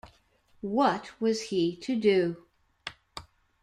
[0.63, 2.47] What was he to do?